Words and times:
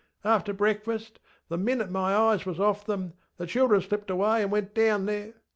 After 0.23 0.51
breakfast, 0.51 1.19
the 1.47 1.59
minute 1.59 1.91
my 1.91 2.15
eyes 2.15 2.43
was 2.43 2.59
off 2.59 2.83
them, 2.87 3.13
the 3.37 3.45
children 3.45 3.81
slipped 3.81 4.09
away 4.09 4.41
and 4.41 4.51
went 4.51 4.73
down 4.73 5.05
there. 5.05 5.35